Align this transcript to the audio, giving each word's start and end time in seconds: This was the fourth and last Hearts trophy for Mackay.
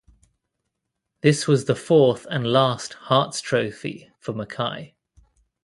This 1.21 1.47
was 1.47 1.65
the 1.65 1.75
fourth 1.75 2.25
and 2.31 2.51
last 2.51 2.93
Hearts 2.95 3.39
trophy 3.39 4.09
for 4.19 4.33
Mackay. 4.33 4.95